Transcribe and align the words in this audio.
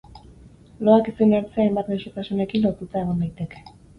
Loak 0.87 1.09
ezin 1.11 1.35
hartzea 1.39 1.65
hainbat 1.65 1.91
gaixotasunekin 1.93 2.65
lotuta 2.67 3.03
egon 3.05 3.23
daiteke. 3.25 3.65